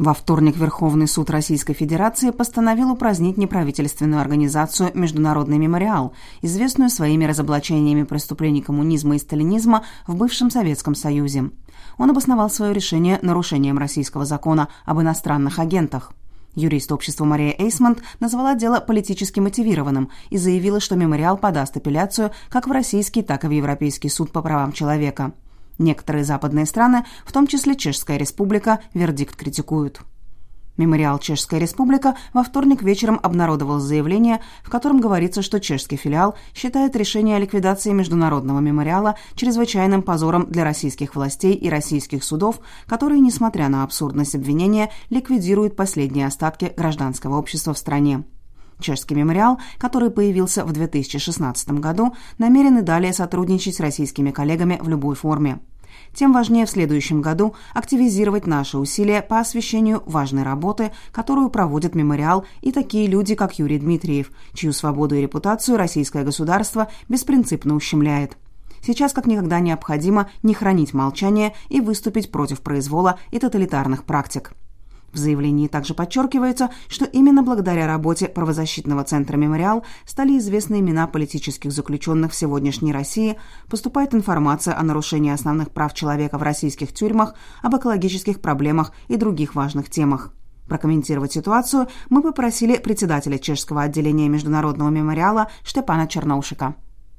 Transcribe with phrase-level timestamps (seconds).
[0.00, 8.04] Во вторник Верховный суд Российской Федерации постановил упразднить неправительственную организацию «Международный мемориал», известную своими разоблачениями
[8.04, 11.50] преступлений коммунизма и сталинизма в бывшем Советском Союзе.
[11.98, 16.14] Он обосновал свое решение нарушением российского закона об иностранных агентах.
[16.54, 22.66] Юрист общества Мария Эйсмонт назвала дело политически мотивированным и заявила, что мемориал подаст апелляцию как
[22.68, 25.34] в российский, так и в Европейский суд по правам человека–
[25.80, 30.02] Некоторые западные страны, в том числе Чешская республика, вердикт критикуют.
[30.76, 36.96] Мемориал «Чешская республика» во вторник вечером обнародовал заявление, в котором говорится, что чешский филиал считает
[36.96, 43.70] решение о ликвидации международного мемориала чрезвычайным позором для российских властей и российских судов, которые, несмотря
[43.70, 48.24] на абсурдность обвинения, ликвидируют последние остатки гражданского общества в стране.
[48.80, 54.88] Чешский мемориал, который появился в 2016 году, намерен и далее сотрудничать с российскими коллегами в
[54.88, 55.60] любой форме.
[56.14, 62.44] Тем важнее в следующем году активизировать наши усилия по освещению важной работы, которую проводит мемориал
[62.62, 68.36] и такие люди, как Юрий Дмитриев, чью свободу и репутацию российское государство беспринципно ущемляет.
[68.82, 74.52] Сейчас как никогда необходимо не хранить молчание и выступить против произвола и тоталитарных практик.
[75.12, 81.72] В заявлении также подчеркивается, что именно благодаря работе правозащитного центра «Мемориал» стали известны имена политических
[81.72, 83.36] заключенных в сегодняшней России,
[83.68, 89.56] поступает информация о нарушении основных прав человека в российских тюрьмах, об экологических проблемах и других
[89.56, 90.32] важных темах.
[90.68, 96.76] Прокомментировать ситуацию мы попросили председателя чешского отделения Международного мемориала Штепана Черноушика.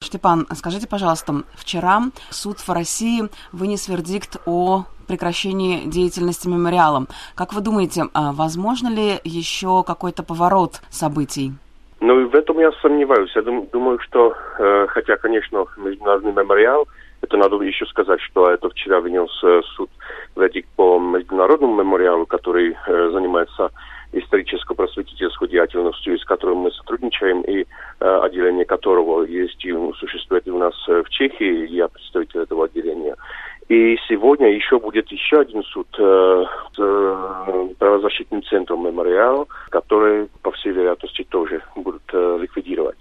[0.00, 7.06] Штепан, скажите, пожалуйста, вчера суд в России вынес вердикт о прекращении деятельности мемориала.
[7.34, 11.52] Как вы думаете, а возможно ли еще какой-то поворот событий?
[12.00, 13.30] Ну, в этом я сомневаюсь.
[13.36, 16.88] Я думаю, что, э, хотя, конечно, международный мемориал,
[17.20, 19.90] это надо еще сказать, что это вчера внес э, суд
[20.34, 23.70] вердикт по международному мемориалу, который э, занимается
[24.12, 27.64] историческо-просветительской деятельностью, с которым мы сотрудничаем, и
[27.98, 33.11] отделение которого есть и существует и у нас в Чехии, я представитель этого отделения.
[33.72, 36.44] И сегодня еще будет еще один суд э,
[36.74, 42.98] с э, правозащитным центром «Мемориал», который, по всей вероятности, тоже будут э, ликвидировать.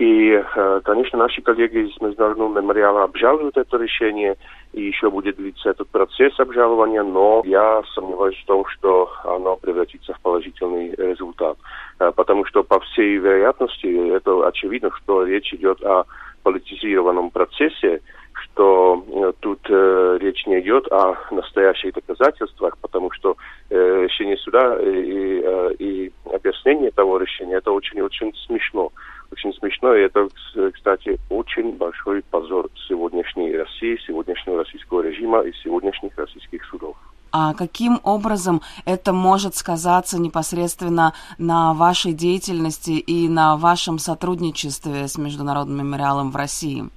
[0.00, 4.34] И, э, конечно, наши коллеги из Международного мемориала обжалуют это решение,
[4.72, 10.14] и еще будет длиться этот процесс обжалования, но я сомневаюсь в том, что оно превратится
[10.14, 11.56] в положительный результат.
[12.00, 16.02] Э, потому что, по всей вероятности, это очевидно, что речь идет о
[16.42, 18.00] политизированном процессе,
[18.42, 23.36] что э, тут э, речь не идет о настоящих доказательствах, потому что
[23.70, 28.92] э, решение суда и, э, и объяснение того решения это очень-очень смешно.
[29.32, 30.28] Очень смешно, и это,
[30.74, 36.96] кстати, очень большой позор сегодняшней России, сегодняшнего российского режима и сегодняшних российских судов.
[37.32, 45.16] А каким образом это может сказаться непосредственно на вашей деятельности и на вашем сотрудничестве с
[45.16, 46.90] Международным мемориалом в России?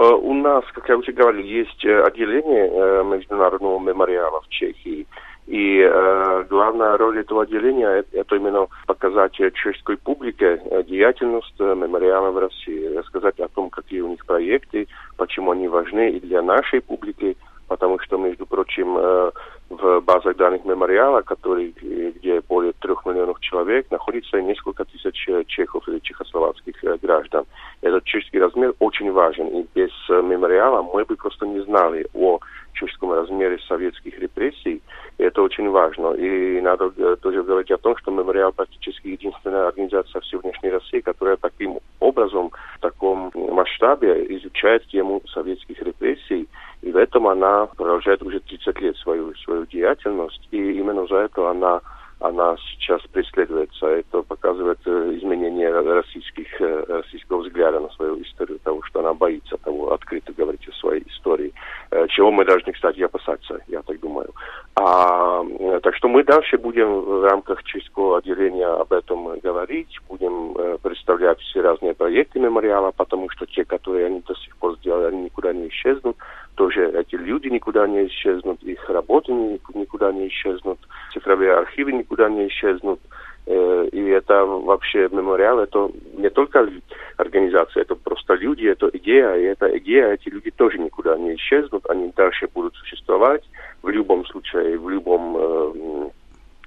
[0.00, 5.06] Э, у нас, как я уже говорил, есть э, отделение э, Международного мемориала в Чехии.
[5.46, 12.96] И э, главная роль этого отделения это именно показать чешской публике деятельность мемориала в России,
[12.96, 17.36] рассказать о том, какие у них проекты, почему они важны и для нашей публики,
[17.70, 19.30] потому что, между прочим, э,
[19.70, 21.74] в базах данных мемориала, который,
[22.16, 27.44] где более трех миллионов человек, находится несколько тысяч чехов или чехословацких граждан.
[27.80, 32.40] Этот чешский размер очень важен, и без мемориала мы бы просто не знали о
[32.72, 34.82] чешском размере советских репрессий.
[35.18, 36.14] И это очень важно.
[36.14, 41.78] И надо тоже говорить о том, что мемориал практически единственная организация сегодняшней России, которая таким
[42.00, 46.48] образом, в таком масштабе изучает тему советских репрессий
[46.82, 51.50] и в этом она продолжает уже 30 лет свою, свою деятельность, и именно за это
[51.50, 51.80] она
[52.20, 53.86] она сейчас преследуется.
[53.86, 59.56] Это показывает э, изменение российских, э, российского взгляда на свою историю, того, что она боится
[59.56, 61.52] того, открыто говорить о своей истории.
[61.90, 64.30] Э, чего мы должны, кстати, опасаться, я так думаю.
[64.76, 65.42] А,
[65.82, 71.60] так что мы дальше будем в рамках чешского отделения об этом говорить, будем представлять все
[71.60, 75.68] разные проекты мемориала, потому что те, которые они до сих пор сделали, они никуда не
[75.68, 76.16] исчезнут
[76.60, 79.32] тоже эти люди никуда не исчезнут, их работы
[79.72, 80.78] никуда не исчезнут,
[81.12, 83.00] цифровые архивы никуда не исчезнут.
[83.46, 86.68] Э, и это вообще мемориал, это не только
[87.16, 91.88] организация, это просто люди, это идея, и эта идея, эти люди тоже никуда не исчезнут,
[91.88, 93.42] они дальше будут существовать
[93.82, 96.10] в любом случае, в любом э,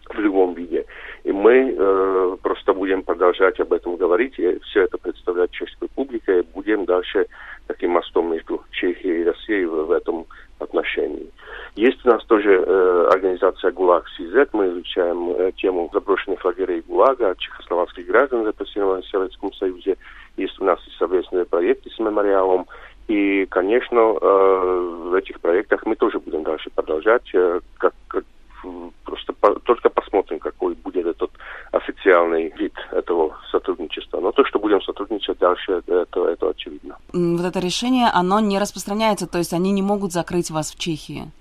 [0.10, 0.86] в любом виде.
[1.24, 6.40] И мы э, просто будем продолжать об этом говорить и все это представлять чешской публике.
[6.40, 7.28] И будем дальше
[7.88, 10.26] мостом между Чехией и Россией в, в этом
[10.60, 11.30] отношении.
[11.76, 13.10] Есть у нас тоже э,
[13.64, 14.48] организация ГУЛАГ СИЗ.
[14.54, 19.98] Мы изучаем э, тему заброшенных лагерей ГУЛАГа, чехословацких граждан, репрессированных в Советском Союзе.
[20.38, 22.66] Есть у нас и совместные проекты с мемориалом.
[23.08, 28.24] И, конечно, э, в этих проектах мы тоже будем дальше продолжать, э, как, как
[29.04, 31.32] просто по, только посмотрим, какой будет этот
[31.74, 34.22] официальный вид этого сотрудничества.
[34.22, 36.98] Но то, что будем сотрудничать дальше, это, это очевидно.
[37.12, 41.32] Вот это решение, оно не распространяется, то есть они не могут закрыть вас в Чехии?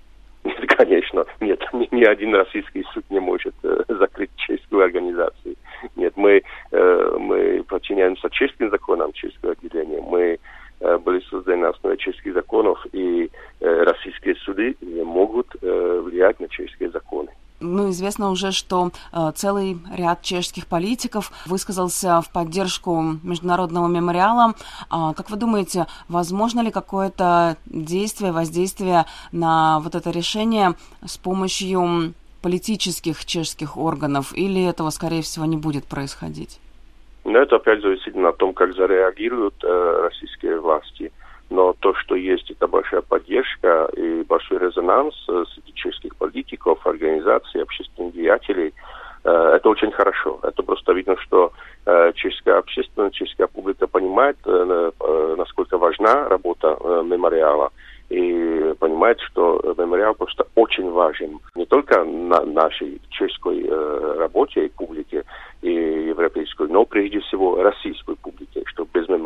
[1.93, 5.55] Ни один российский суд не может э, закрыть чешскую организацию.
[5.95, 6.41] Нет, мы,
[6.71, 10.01] э, мы подчиняемся чешским законам чешского отделения.
[10.01, 10.39] Мы
[10.79, 13.29] э, были созданы на основе чешских законов, и
[13.59, 17.29] э, российские суды не могут э, влиять на чешские законы.
[17.59, 24.53] Ну, известно уже, что э, целый ряд чешских политиков высказался в поддержку международного мемориала.
[24.89, 30.73] А, как вы думаете, возможно ли какое-то действие, воздействие на вот это решение
[31.05, 36.59] с помощью политических чешских органов, или этого, скорее всего, не будет происходить?
[37.23, 41.11] Ну, это опять зависит на том, как зареагируют э, российские власти.
[41.49, 47.61] Но то, что есть эта большая поддержка и большой резонанс э, среди чешских политиков, организаций,
[47.61, 48.73] общественных деятелей,
[49.23, 50.39] э, это очень хорошо.
[50.41, 51.51] Это просто видно, что
[51.85, 54.37] э, чешская общественность, чешская публика понимает,
[55.37, 57.71] насколько важна работа мемориала
[58.09, 63.67] и понимает, что мемориал просто очень важен не только на нашей чешской
[64.17, 65.23] работе и публике
[65.61, 68.32] и европейской, но прежде всего российской публике,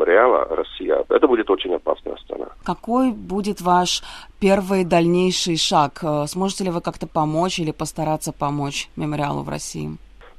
[0.08, 2.46] мемориала Россия, это будет очень опасная страна.
[2.64, 4.02] Какой будет ваш
[4.40, 6.00] первый дальнейший шаг?
[6.02, 9.90] Э, сможете ли вы как-то помочь или постараться помочь мемориалу в России?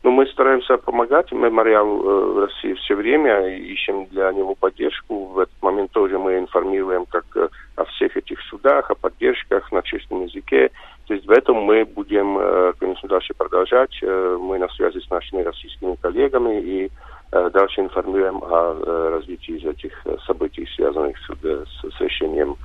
[0.01, 5.25] Ну, мы стараемся помогать мемориалу э, в России все время, ищем для него поддержку.
[5.25, 9.81] В этот момент тоже мы информируем как э, о всех этих судах, о поддержках на
[9.81, 10.72] чешском языке.
[11.07, 12.38] То есть в этом мы будем,
[12.80, 14.00] конечно, дальше продолжать.
[14.04, 16.92] Мы на связи с нашими российскими коллегами и
[17.31, 19.94] дальше информируем о развитии этих
[20.26, 22.56] событий, связанных с, с решением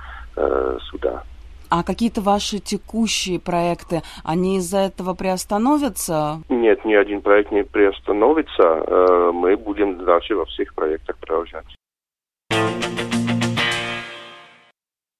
[0.89, 1.23] суда.
[1.69, 6.41] А какие-то ваши текущие проекты, они из-за этого приостановятся?
[6.49, 8.63] Нет, ни один проект не приостановится.
[8.63, 11.65] Э, мы будем дальше во всех проектах продолжать.